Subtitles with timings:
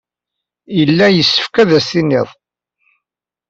[0.77, 2.29] Yella yessefk ad as-t-tiniḍ.